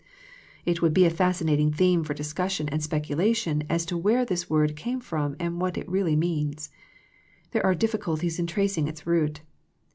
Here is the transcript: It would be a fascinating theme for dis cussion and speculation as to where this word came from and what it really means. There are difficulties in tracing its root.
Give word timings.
It 0.65 0.81
would 0.81 0.95
be 0.95 1.05
a 1.05 1.11
fascinating 1.11 1.71
theme 1.71 2.03
for 2.03 2.15
dis 2.15 2.33
cussion 2.33 2.67
and 2.71 2.81
speculation 2.81 3.61
as 3.69 3.85
to 3.85 3.95
where 3.99 4.25
this 4.25 4.49
word 4.49 4.75
came 4.75 4.99
from 4.99 5.35
and 5.39 5.61
what 5.61 5.77
it 5.77 5.87
really 5.87 6.15
means. 6.15 6.71
There 7.51 7.63
are 7.63 7.75
difficulties 7.75 8.39
in 8.39 8.47
tracing 8.47 8.87
its 8.87 9.05
root. 9.05 9.41